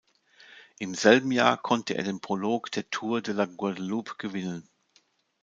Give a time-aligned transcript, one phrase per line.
[0.79, 4.67] Im selben Jahr konnte er den Prolog der Tour de la Guadeloupe gewinnen.